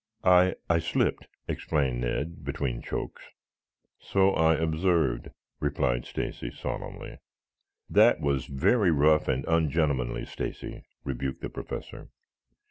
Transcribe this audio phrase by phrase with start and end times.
[0.23, 3.21] "I I slipped," explained Ned between chokes.
[3.99, 7.19] "So I observed," replied Stacy solemnly.
[7.87, 12.09] "That was very rough and ungentlemanly, Stacy," rebuked the Professor.